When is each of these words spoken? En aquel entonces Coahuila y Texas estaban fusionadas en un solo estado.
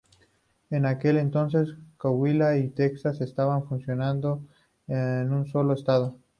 En 0.71 0.87
aquel 0.87 1.15
entonces 1.17 1.75
Coahuila 1.97 2.57
y 2.57 2.69
Texas 2.69 3.21
estaban 3.21 3.67
fusionadas 3.67 4.39
en 4.87 5.31
un 5.31 5.45
solo 5.45 5.73
estado. 5.75 6.17